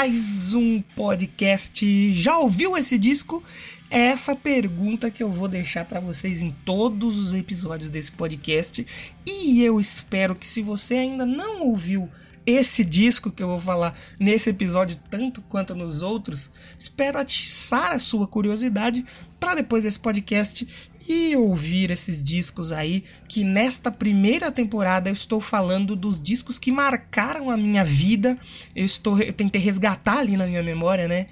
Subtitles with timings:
[0.00, 2.14] Mais um podcast.
[2.14, 3.44] Já ouviu esse disco?
[3.90, 8.86] É essa pergunta que eu vou deixar para vocês em todos os episódios desse podcast.
[9.26, 12.08] E eu espero que se você ainda não ouviu
[12.46, 17.98] esse disco que eu vou falar nesse episódio, tanto quanto nos outros, espero atiçar a
[17.98, 19.04] sua curiosidade
[19.38, 20.66] para depois desse podcast
[21.08, 26.70] e ouvir esses discos aí, que nesta primeira temporada eu estou falando dos discos que
[26.70, 28.38] marcaram a minha vida.
[28.76, 31.26] Eu estou eu tentei resgatar ali na minha memória, né?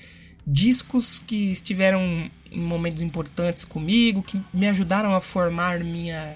[0.46, 6.34] Discos que estiveram em momentos importantes comigo, que me ajudaram a formar minha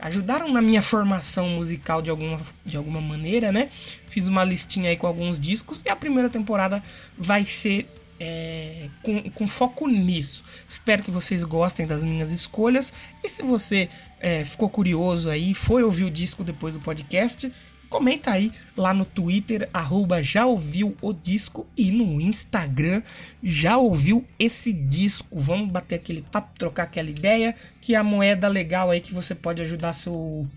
[0.00, 3.70] ajudaram na minha formação musical de alguma, de alguma maneira, né?
[4.08, 6.82] Fiz uma listinha aí com alguns discos e a primeira temporada
[7.16, 7.86] vai ser
[8.20, 10.44] é, com, com, foco nisso.
[10.68, 12.92] Espero que vocês gostem das minhas escolhas
[13.24, 13.88] e se você
[14.20, 17.50] é, ficou curioso aí, foi ouvir o disco depois do podcast,
[17.90, 23.02] comenta aí lá no Twitter, arroba já ouviu o disco e no Instagram
[23.42, 25.38] já ouviu esse disco.
[25.38, 29.34] Vamos bater aquele papo, trocar aquela ideia, que é a moeda legal aí que você
[29.34, 30.48] pode ajudar seu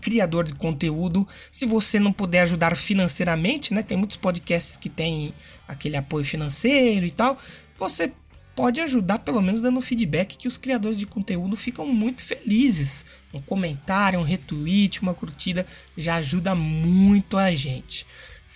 [0.00, 1.28] criador de conteúdo.
[1.50, 3.82] Se você não puder ajudar financeiramente, né?
[3.82, 5.34] Tem muitos podcasts que tem
[5.68, 7.38] aquele apoio financeiro e tal.
[7.78, 8.10] Você
[8.54, 13.04] pode ajudar pelo menos dando feedback que os criadores de conteúdo ficam muito felizes.
[13.34, 18.06] Um comentário, um retweet, uma curtida já ajuda muito a gente.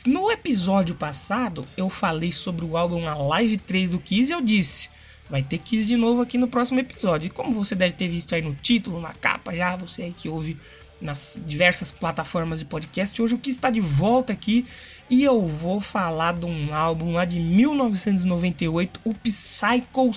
[0.06, 4.40] No episódio passado, eu falei sobre o álbum A Live 3 do Kiss e eu
[4.40, 4.88] disse:
[5.28, 7.26] vai ter Kiss de novo aqui no próximo episódio.
[7.26, 10.28] E como você deve ter visto aí no título, na capa já, você aí que
[10.28, 10.56] ouve
[11.00, 14.66] nas diversas plataformas de podcast, hoje o Kiss está de volta aqui
[15.08, 20.12] e eu vou falar de um álbum lá de 1998, o Psycho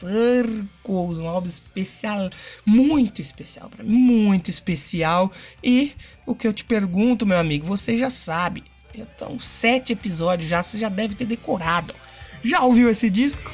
[0.00, 2.30] Circles, um álbum especial,
[2.64, 5.32] muito especial para mim, muito especial.
[5.62, 5.92] E
[6.24, 8.64] o que eu te pergunto, meu amigo, você já sabe,
[8.94, 11.94] já estão sete episódios já, você já deve ter decorado.
[12.42, 13.52] Já ouviu esse disco?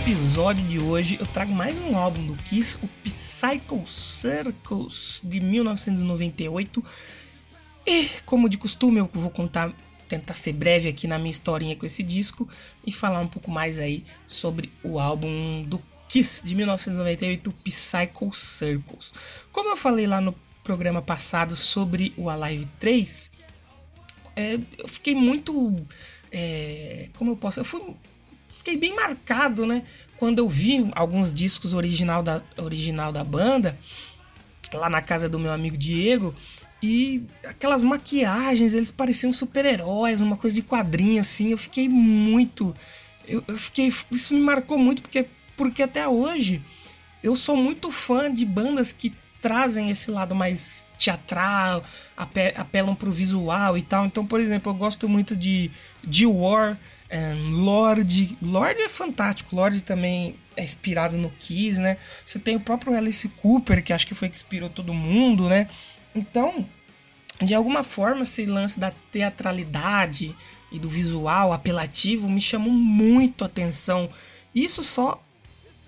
[0.00, 6.84] Episódio de hoje eu trago mais um álbum do Kiss, o Psycho Circles de 1998.
[7.86, 9.72] E, como de costume, eu vou contar,
[10.06, 12.46] tentar ser breve aqui na minha historinha com esse disco
[12.86, 19.14] e falar um pouco mais aí sobre o álbum do Kiss de 1998, Psycho Circles.
[19.50, 23.30] Como eu falei lá no programa passado sobre o Alive 3,
[24.36, 25.74] é, eu fiquei muito.
[26.30, 27.60] É, como eu posso.
[27.60, 27.80] Eu fui
[28.58, 29.82] fiquei bem marcado, né?
[30.16, 33.78] Quando eu vi alguns discos original da, original da banda,
[34.72, 36.34] lá na casa do meu amigo Diego,
[36.82, 41.50] e aquelas maquiagens, eles pareciam super-heróis, uma coisa de quadrinho assim.
[41.50, 42.74] Eu fiquei muito.
[43.26, 43.92] Eu, eu, fiquei.
[44.10, 46.62] Isso me marcou muito, porque, porque até hoje
[47.22, 51.84] eu sou muito fã de bandas que trazem esse lado mais teatral,
[52.56, 54.06] apelam pro visual e tal.
[54.06, 55.70] Então, por exemplo, eu gosto muito de,
[56.04, 56.78] de War
[57.10, 58.36] Um, Lorde.
[58.42, 59.54] Lorde é fantástico.
[59.54, 61.98] Lorde também é inspirado no Kiss, né?
[62.24, 65.68] Você tem o próprio Alice Cooper, que acho que foi que inspirou todo mundo, né?
[66.14, 66.66] Então,
[67.42, 70.34] de alguma forma, esse lance da teatralidade
[70.72, 74.08] e do visual apelativo me chamou muito a atenção.
[74.54, 75.22] Isso só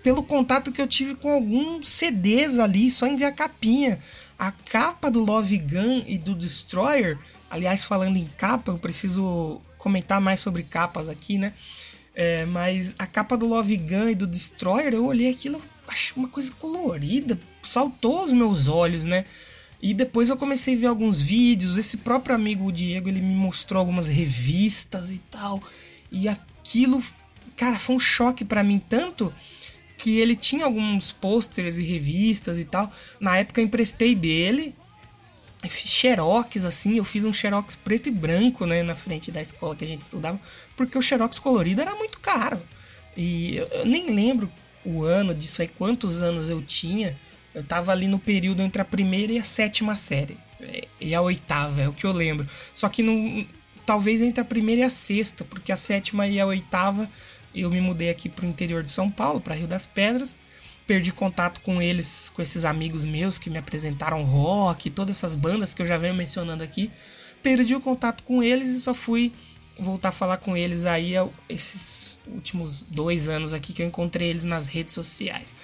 [0.03, 3.99] pelo contato que eu tive com alguns CDs ali, só em ver a capinha.
[4.37, 7.17] A capa do Love Gun e do Destroyer,
[7.49, 11.53] aliás, falando em capa, eu preciso comentar mais sobre capas aqui, né?
[12.13, 16.27] É, mas a capa do Love Gun e do Destroyer, eu olhei aquilo, achei uma
[16.27, 19.25] coisa colorida, saltou os meus olhos, né?
[19.81, 23.33] E depois eu comecei a ver alguns vídeos, esse próprio amigo o Diego, ele me
[23.33, 25.63] mostrou algumas revistas e tal.
[26.11, 27.01] E aquilo,
[27.55, 29.33] cara, foi um choque para mim tanto
[29.97, 32.91] que ele tinha alguns posters e revistas e tal.
[33.19, 34.75] Na época eu emprestei dele
[35.67, 39.83] xerox, assim, eu fiz um xerox preto e branco, né, na frente da escola que
[39.83, 40.39] a gente estudava,
[40.75, 42.61] porque o xerox colorido era muito caro.
[43.17, 44.49] E eu, eu nem lembro
[44.85, 47.19] o ano disso aí, quantos anos eu tinha.
[47.53, 50.37] Eu tava ali no período entre a primeira e a sétima série.
[50.61, 52.47] É, e a oitava, é o que eu lembro.
[52.73, 53.45] Só que não,
[53.85, 57.09] talvez entre a primeira e a sexta, porque a sétima e a oitava
[57.53, 60.37] eu me mudei aqui pro interior de São Paulo, para Rio das Pedras
[60.89, 65.71] perdi contato com eles, com esses amigos meus que me apresentaram rock, todas essas bandas
[65.71, 66.89] que eu já venho mencionando aqui.
[67.43, 69.31] Perdi o contato com eles e só fui
[69.77, 71.13] voltar a falar com eles aí
[71.47, 75.55] esses últimos dois anos aqui que eu encontrei eles nas redes sociais.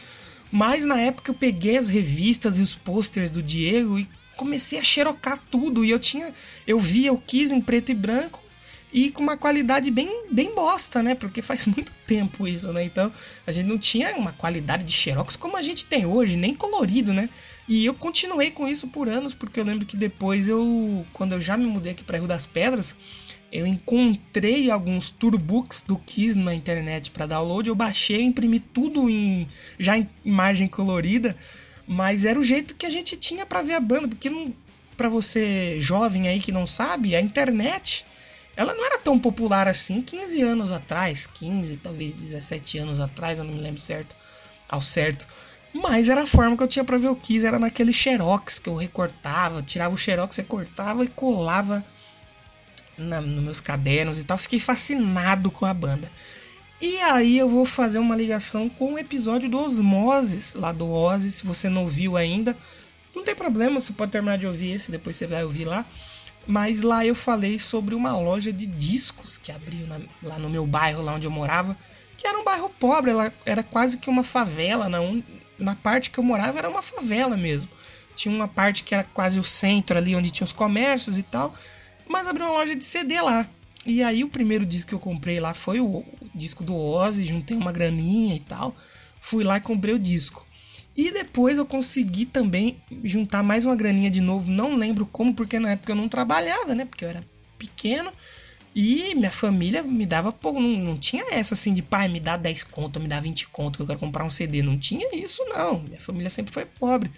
[0.52, 4.08] Mas na época eu peguei as revistas e os posters do Diego e
[4.38, 5.84] comecei a xerocar tudo.
[5.84, 6.36] E eu tinha.
[6.68, 8.45] Eu via o Kiss em preto e branco
[8.96, 11.16] e com uma qualidade bem, bem bosta, né?
[11.16, 12.86] Porque faz muito tempo isso, né?
[12.86, 13.12] Então
[13.46, 17.12] a gente não tinha uma qualidade de xerox como a gente tem hoje, nem colorido,
[17.12, 17.30] né?
[17.68, 21.42] E eu continuei com isso por anos, porque eu lembro que depois eu, quando eu
[21.42, 22.96] já me mudei aqui para Rio das Pedras,
[23.52, 29.46] eu encontrei alguns tourbooks do Kiss na internet para download, eu baixei, imprimi tudo em
[29.78, 31.36] já em imagem colorida,
[31.86, 34.54] mas era o jeito que a gente tinha para ver a banda, porque não
[34.96, 38.06] para você jovem aí que não sabe, a internet
[38.56, 43.46] ela não era tão popular assim 15 anos atrás, 15, talvez 17 anos atrás, eu
[43.46, 44.16] não me lembro certo,
[44.70, 45.28] ao certo.
[45.74, 48.70] Mas era a forma que eu tinha para ver o Kiss, era naquele xerox que
[48.70, 51.84] eu recortava, tirava o xerox, recortava e colava
[52.98, 54.38] na, nos meus cadernos e tal.
[54.38, 56.10] Fiquei fascinado com a banda.
[56.82, 61.32] E aí eu vou fazer uma ligação com o episódio do Osmoses, lá do Ozzy,
[61.32, 62.56] se você não viu ainda.
[63.14, 65.86] Não tem problema, você pode terminar de ouvir esse, depois você vai ouvir lá.
[66.48, 70.66] Mas lá eu falei sobre uma loja de discos que abriu na, lá no meu
[70.68, 71.76] bairro, lá onde eu morava,
[72.18, 74.88] que era um bairro pobre, ela era quase que uma favela.
[74.88, 75.24] Na, um,
[75.58, 77.70] na parte que eu morava era uma favela mesmo.
[78.16, 81.54] Tinha uma parte que era quase o centro ali, onde tinha os comércios e tal.
[82.08, 83.48] Mas abriu uma loja de CD lá.
[83.86, 87.26] E aí o primeiro disco que eu comprei lá foi o, o disco do Ozzy,
[87.26, 88.76] juntei uma graninha e tal.
[89.20, 90.45] Fui lá e comprei o disco.
[90.96, 94.50] E depois eu consegui também juntar mais uma graninha de novo.
[94.50, 96.86] Não lembro como, porque na época eu não trabalhava, né?
[96.86, 97.24] Porque eu era
[97.58, 98.12] pequeno.
[98.74, 100.60] E minha família me dava pouco.
[100.60, 103.78] Não, não tinha essa assim de pai, me dá 10 conto, me dá 20 conto
[103.78, 104.62] que eu quero comprar um CD.
[104.62, 105.82] Não tinha isso, não.
[105.82, 107.12] Minha família sempre foi pobre.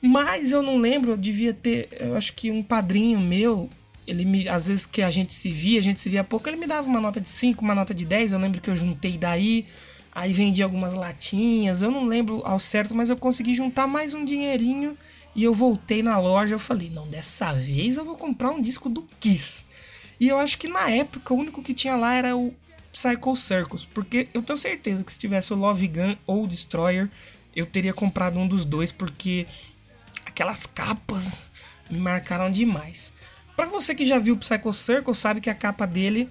[0.00, 1.88] Mas eu não lembro, eu devia ter.
[1.98, 3.70] Eu acho que um padrinho meu
[4.06, 6.56] ele me, às vezes que a gente se via, a gente se via pouco, ele
[6.56, 8.32] me dava uma nota de 5, uma nota de 10.
[8.32, 9.66] Eu lembro que eu juntei daí,
[10.14, 11.82] aí vendi algumas latinhas.
[11.82, 14.96] Eu não lembro ao certo, mas eu consegui juntar mais um dinheirinho
[15.34, 16.54] e eu voltei na loja.
[16.54, 19.64] Eu falei: não, dessa vez eu vou comprar um disco do Kiss.
[20.20, 22.54] E eu acho que na época o único que tinha lá era o
[22.92, 27.10] Psycho Circus, porque eu tenho certeza que se tivesse o Love Gun ou o Destroyer,
[27.56, 29.46] eu teria comprado um dos dois, porque
[30.26, 31.40] aquelas capas
[31.90, 33.12] me marcaram demais.
[33.56, 36.28] Para você que já viu o Psycho Circle, sabe que a capa dele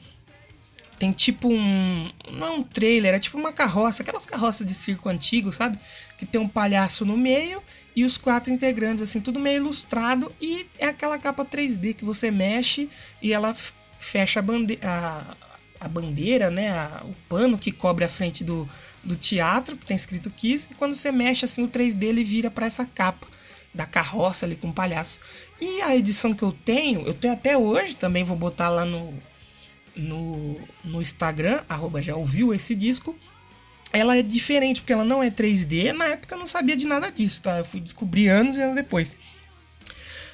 [1.01, 2.11] tem tipo um.
[2.31, 5.79] Não é um trailer, é tipo uma carroça, aquelas carroças de circo antigo, sabe?
[6.15, 7.59] Que tem um palhaço no meio
[7.95, 10.31] e os quatro integrantes, assim, tudo meio ilustrado.
[10.39, 12.87] E é aquela capa 3D que você mexe
[13.19, 13.55] e ela
[13.97, 15.35] fecha a, bande a,
[15.79, 16.69] a bandeira, né?
[16.69, 18.69] A, o pano que cobre a frente do,
[19.03, 20.67] do teatro, que tem escrito Kiss.
[20.69, 23.25] E quando você mexe assim, o 3D ele vira para essa capa
[23.73, 25.19] da carroça ali com o palhaço.
[25.59, 29.19] E a edição que eu tenho, eu tenho até hoje, também vou botar lá no,
[30.01, 33.15] no, no Instagram, arroba já ouviu esse disco.
[33.93, 35.91] Ela é diferente, porque ela não é 3D.
[35.93, 37.57] Na época eu não sabia de nada disso, tá?
[37.59, 39.17] Eu fui descobrir anos e anos depois.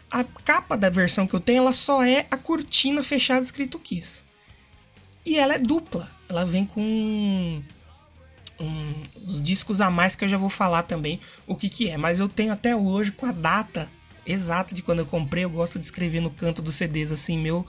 [0.09, 4.23] A capa da versão que eu tenho, ela só é a cortina fechada escrito Kiss.
[5.25, 6.09] E ela é dupla.
[6.29, 7.61] Ela vem com
[8.59, 11.97] um, os discos a mais que eu já vou falar também o que que é.
[11.97, 13.89] Mas eu tenho até hoje com a data
[14.25, 15.43] exata de quando eu comprei.
[15.43, 17.65] Eu gosto de escrever no canto dos CDs assim, meu,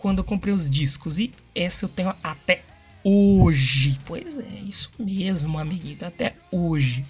[0.00, 1.18] quando eu comprei os discos.
[1.18, 2.62] E essa eu tenho até
[3.04, 3.98] hoje.
[4.04, 7.04] Pois é, isso mesmo, amiguinhos, até hoje.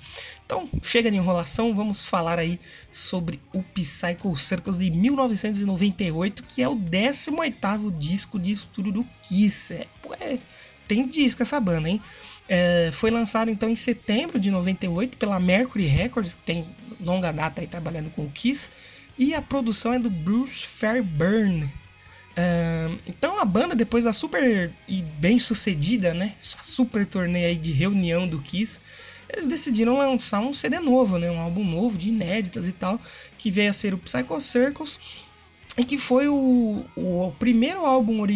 [0.45, 2.59] Então, chega de enrolação, vamos falar aí
[2.93, 9.73] sobre o Psycho Circus de 1998, que é o 18º disco de estúdio do Kiss.
[9.73, 9.87] É,
[10.21, 10.39] é,
[10.89, 12.03] tem disco essa banda, hein?
[12.49, 16.67] É, foi lançado então em setembro de 98 pela Mercury Records, que tem
[17.01, 18.73] longa data aí trabalhando com o Kiss,
[19.17, 21.71] e a produção é do Bruce Fairburn.
[23.07, 28.27] Então a banda, depois da super e bem sucedida, né, super turnê aí de reunião
[28.27, 28.81] do Kiss,
[29.29, 32.99] eles decidiram lançar um CD novo, né, um álbum novo de inéditas e tal,
[33.39, 34.99] que veio a ser o Psycho Circles,
[35.79, 38.27] e que foi o, o, primeiro álbum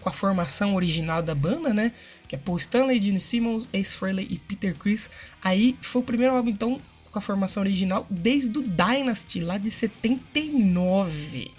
[0.00, 1.92] com a formação original da banda, né?
[2.28, 5.10] que é Paul Stanley, Gene Simmons, Ace Frehley e Peter Criss.
[5.42, 9.70] Aí foi o primeiro álbum, então, com a formação original desde o Dynasty, lá de
[9.70, 11.50] 79.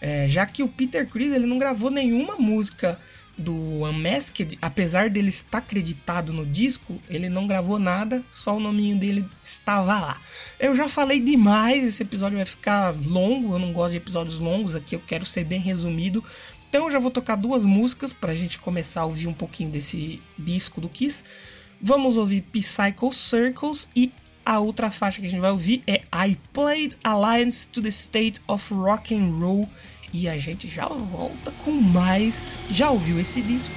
[0.00, 2.98] É, já que o Peter Criss ele não gravou nenhuma música
[3.38, 8.98] do Unmasked, apesar dele estar acreditado no disco, ele não gravou nada, só o nominho
[8.98, 10.20] dele estava lá.
[10.58, 14.74] Eu já falei demais, esse episódio vai ficar longo, eu não gosto de episódios longos
[14.74, 16.22] aqui, eu quero ser bem resumido.
[16.68, 19.70] Então eu já vou tocar duas músicas para a gente começar a ouvir um pouquinho
[19.70, 21.22] desse disco do Kiss.
[21.80, 24.12] Vamos ouvir Psycho Circles e
[24.48, 28.40] a outra faixa que a gente vai ouvir é I Played Alliance to the State
[28.48, 29.68] of Rock and Roll
[30.10, 32.58] e a gente já volta com mais.
[32.70, 33.74] Já ouviu esse disco?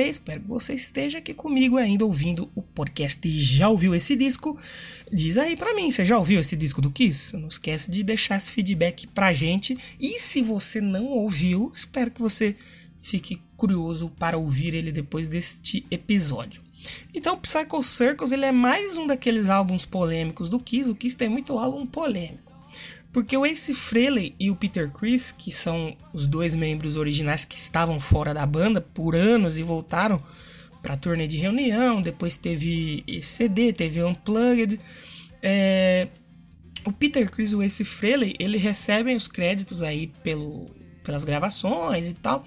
[0.00, 0.08] Voltei.
[0.08, 3.28] Espero que você esteja aqui comigo ainda ouvindo o podcast.
[3.40, 4.58] Já ouviu esse disco?
[5.12, 7.36] Diz aí pra mim, você já ouviu esse disco do Kiss?
[7.36, 9.76] Não esquece de deixar esse feedback pra gente.
[10.00, 12.56] E se você não ouviu, espero que você
[12.98, 16.62] fique curioso para ouvir ele depois deste episódio.
[17.14, 20.88] Então, Psycho Circus ele é mais um daqueles álbuns polêmicos do Kiss.
[20.88, 22.49] O Kiss tem muito álbum polêmico.
[23.12, 27.56] Porque o Ace Frehley e o Peter Chris, que são os dois membros originais que
[27.56, 30.22] estavam fora da banda por anos e voltaram
[30.80, 34.80] para turnê de reunião, depois teve CD, teve Unplugged.
[35.42, 36.08] É...
[36.84, 40.70] O Peter Chris e o Ace Frehley, ele recebem os créditos aí pelo,
[41.04, 42.46] pelas gravações e tal,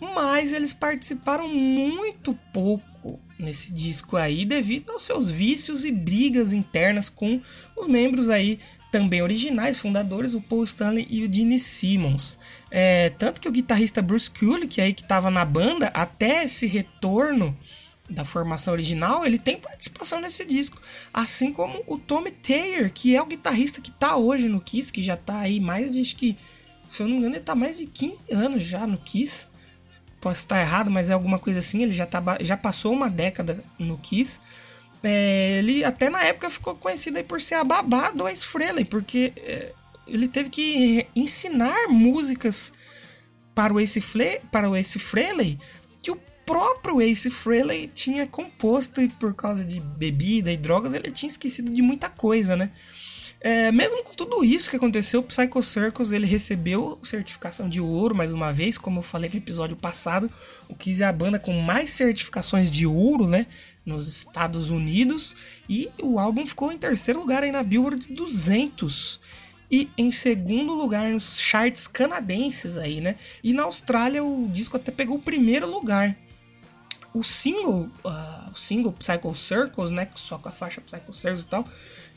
[0.00, 7.10] mas eles participaram muito pouco nesse disco aí devido aos seus vícios e brigas internas
[7.10, 7.42] com
[7.76, 8.58] os membros aí
[8.94, 12.38] também originais, fundadores, o Paul Stanley e o Gene Simmons.
[12.70, 17.58] É, tanto que o guitarrista Bruce Kulick, aí que estava na banda, até esse retorno
[18.08, 20.80] da formação original, ele tem participação nesse disco.
[21.12, 25.02] Assim como o Tommy Taylor, que é o guitarrista que tá hoje no Kiss, que
[25.02, 26.36] já tá aí mais de, acho que,
[26.88, 29.48] se eu não me engano, ele tá mais de 15 anos já no Kiss.
[30.20, 33.58] Posso estar errado, mas é alguma coisa assim, ele já, tá, já passou uma década
[33.76, 34.38] no Kiss.
[35.04, 38.86] É, ele até na época ficou conhecido aí por ser a babá do Ace Frehley,
[38.86, 39.72] porque é,
[40.06, 42.72] ele teve que ensinar músicas
[43.54, 45.58] para o Ace, Fle para o Ace Frehley
[46.02, 51.10] que o próprio Ace Frehley tinha composto e por causa de bebida e drogas ele
[51.10, 52.70] tinha esquecido de muita coisa, né?
[53.40, 58.14] É, mesmo com tudo isso que aconteceu, o Psycho Circus ele recebeu certificação de ouro
[58.14, 60.30] mais uma vez, como eu falei no episódio passado.
[60.66, 63.46] O Kiss é a banda com mais certificações de ouro, né,
[63.84, 65.36] nos Estados Unidos,
[65.68, 69.20] e o álbum ficou em terceiro lugar aí na Billboard 200
[69.70, 73.16] e em segundo lugar nos charts canadenses aí, né?
[73.42, 76.16] E na Austrália o disco até pegou o primeiro lugar.
[77.12, 81.46] O single, uh, o single Psycho Circles, né, só com a faixa Psycho Circles e
[81.46, 81.66] tal,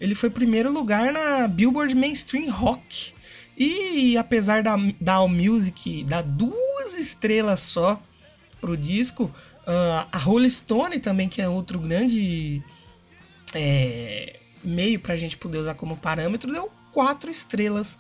[0.02, 3.14] ele foi primeiro lugar na Billboard Mainstream Rock.
[3.56, 8.02] E apesar da, da AllMusic dar duas estrelas só
[8.60, 9.32] pro disco,
[9.68, 12.64] uh, a Rolling Stone também, que é outro grande
[13.54, 17.98] é, meio pra gente poder usar como parâmetro, deu quatro estrelas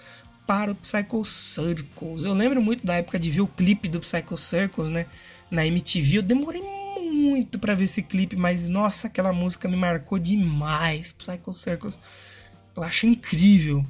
[0.47, 2.23] para o Psycho Circles.
[2.23, 5.05] Eu lembro muito da época de ver o clipe do Psycho Circles, né?
[5.51, 6.19] Na MTV.
[6.19, 11.11] Eu demorei muito para ver esse clipe, mas nossa, aquela música me marcou demais.
[11.11, 11.97] Psycho Circles,
[12.75, 13.85] eu acho incrível.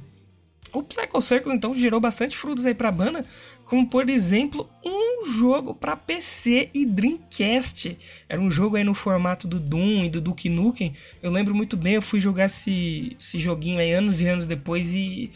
[0.72, 3.24] O Psycho Circle então gerou bastante frutos aí pra banda,
[3.64, 7.98] como por exemplo, um jogo para PC e Dreamcast.
[8.28, 10.94] Era um jogo aí no formato do Doom e do Duke Nukem.
[11.22, 14.92] Eu lembro muito bem, eu fui jogar esse, esse joguinho aí anos e anos depois
[14.92, 15.30] e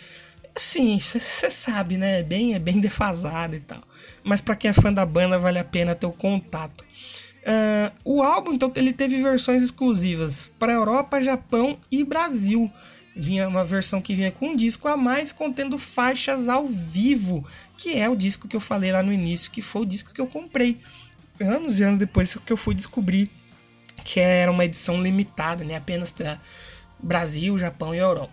[0.55, 2.21] assim, você sabe, né?
[2.21, 3.83] É bem, é bem defasado e tal.
[4.23, 6.85] Mas para quem é fã da banda, vale a pena ter o contato.
[7.43, 12.71] Uh, o álbum, então, ele teve versões exclusivas para Europa, Japão e Brasil.
[13.15, 17.45] Vinha uma versão que vinha com um disco a mais, contendo faixas ao vivo,
[17.83, 20.21] que é o disco que eu falei lá no início, que foi o disco que
[20.21, 20.79] eu comprei.
[21.41, 23.29] Anos e anos depois que eu fui descobrir
[24.05, 25.75] que era uma edição limitada, né?
[25.75, 26.41] Apenas para
[26.97, 28.33] Brasil, Japão e Europa.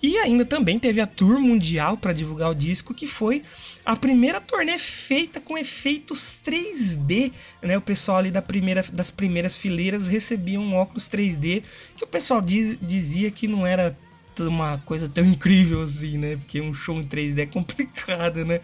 [0.00, 3.42] E ainda também teve a tour mundial para divulgar o disco, que foi
[3.84, 7.76] a primeira turnê feita com efeitos 3D, né?
[7.76, 11.64] O pessoal ali da primeira, das primeiras fileiras recebia um óculos 3D,
[11.96, 13.98] que o pessoal diz, dizia que não era
[14.40, 16.36] uma coisa tão incrível assim, né?
[16.36, 18.60] Porque um show em 3D é complicado, né?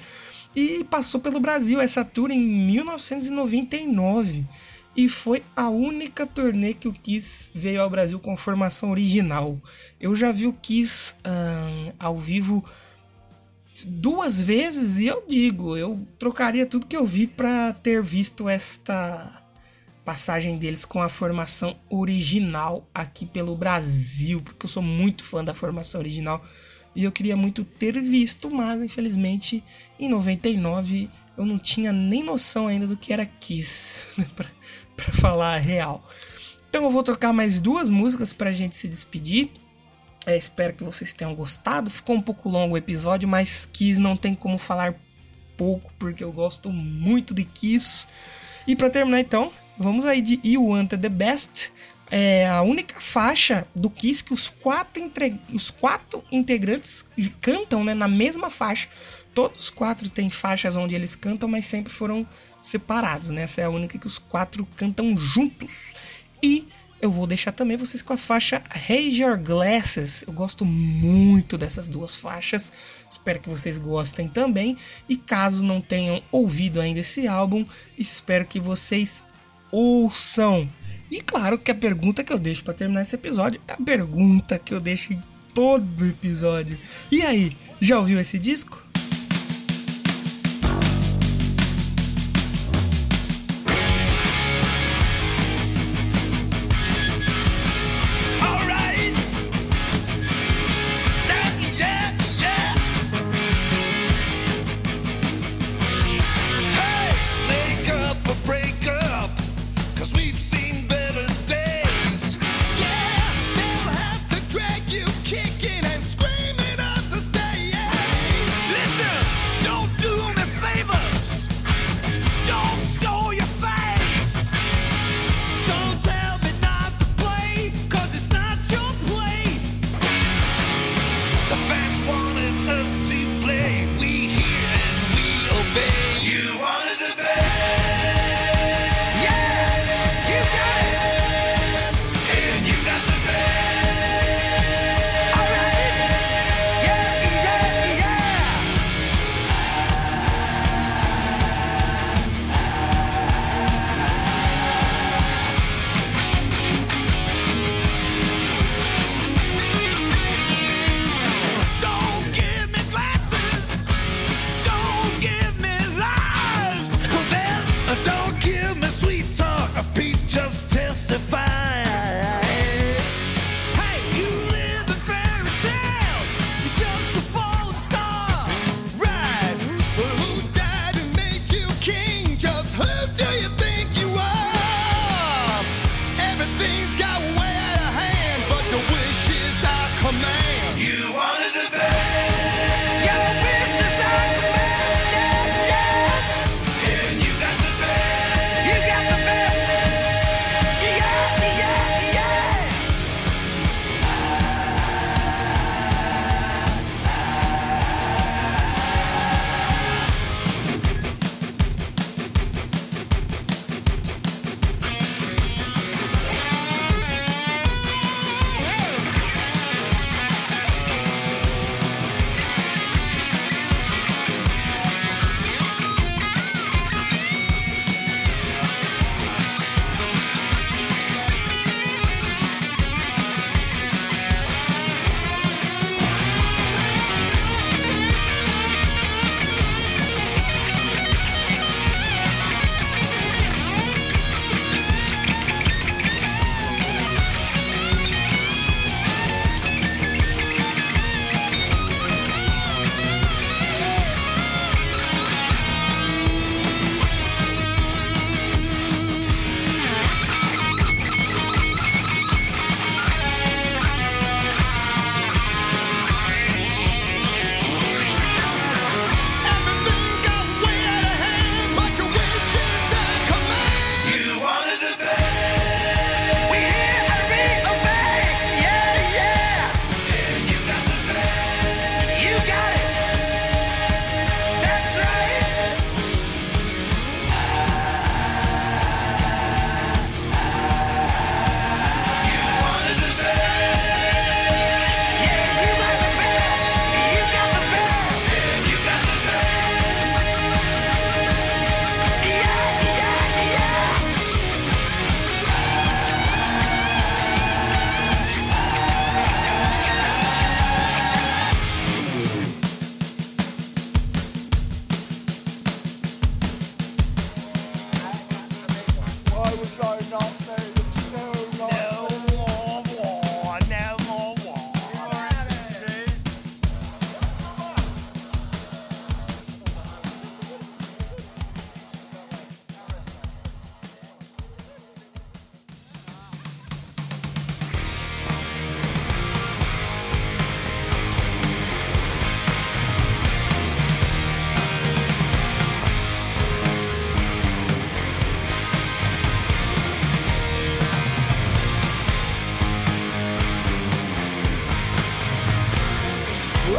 [0.55, 4.47] E passou pelo Brasil essa tour em 1999
[4.95, 9.59] e foi a única turnê que o Kiss veio ao Brasil com formação original.
[9.99, 12.63] Eu já vi o Kiss um, ao vivo
[13.87, 19.42] duas vezes e eu digo, eu trocaria tudo que eu vi para ter visto esta
[20.05, 25.55] passagem deles com a formação original aqui pelo Brasil, porque eu sou muito fã da
[25.55, 26.43] formação original
[26.95, 29.63] e eu queria muito ter visto, mas infelizmente
[29.99, 35.55] em 99 eu não tinha nem noção ainda do que era Kiss, né, para falar
[35.55, 36.07] a real.
[36.69, 39.51] Então eu vou tocar mais duas músicas pra gente se despedir.
[40.25, 41.91] É, espero que vocês tenham gostado.
[41.91, 44.95] Ficou um pouco longo o episódio, mas Kiss não tem como falar
[45.57, 48.07] pouco, porque eu gosto muito de Kiss.
[48.67, 51.73] E para terminar então, vamos aí de You Want the Best.
[52.11, 55.39] É a única faixa do Kiss que os quatro, entre...
[55.53, 57.07] os quatro integrantes
[57.41, 58.89] cantam né, na mesma faixa.
[59.35, 62.27] Todos os quatro têm faixas onde eles cantam, mas sempre foram
[62.63, 63.31] separados.
[63.31, 63.43] Né?
[63.43, 65.95] Essa é a única que os quatro cantam juntos.
[66.43, 66.69] E
[67.03, 70.23] eu vou deixar também vocês com a faixa Raise Your Glasses.
[70.25, 72.71] Eu gosto muito dessas duas faixas.
[73.11, 74.77] Espero que vocês gostem também.
[75.09, 77.67] E caso não tenham ouvido ainda esse álbum,
[77.99, 79.25] espero que vocês
[79.73, 80.69] ouçam.
[81.11, 84.59] E claro que a pergunta que eu deixo para terminar esse episódio é a pergunta
[84.59, 85.23] que eu deixo em
[85.55, 86.79] todo episódio.
[87.11, 88.82] E aí, já ouviu esse disco?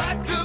[0.06, 0.43] I do.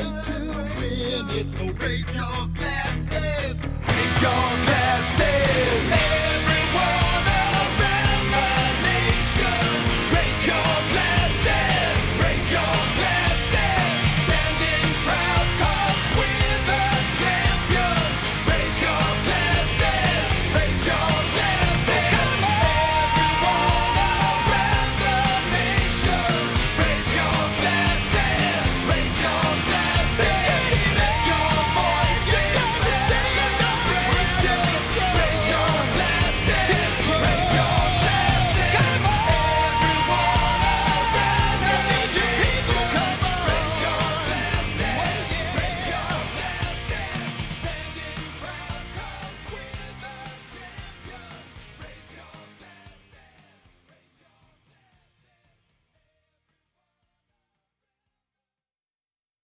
[0.00, 5.49] to win it, so raise your glasses, raise your glasses.